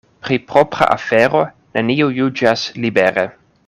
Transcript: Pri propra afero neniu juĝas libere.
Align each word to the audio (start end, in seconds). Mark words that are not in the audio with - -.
Pri 0.27 0.37
propra 0.51 0.87
afero 0.95 1.43
neniu 1.77 2.11
juĝas 2.19 2.69
libere. 2.87 3.33